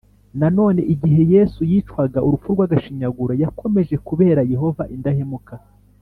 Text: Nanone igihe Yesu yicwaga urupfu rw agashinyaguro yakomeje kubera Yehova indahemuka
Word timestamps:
Nanone 0.39 0.81
igihe 0.93 1.21
Yesu 1.33 1.59
yicwaga 1.71 2.19
urupfu 2.27 2.47
rw 2.55 2.59
agashinyaguro 2.67 3.33
yakomeje 3.43 3.95
kubera 4.07 4.41
Yehova 4.51 4.83
indahemuka 4.95 5.53